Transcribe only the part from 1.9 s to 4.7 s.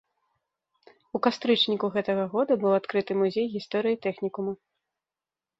гэтага года быў адкрыты музей гісторыі тэхнікума.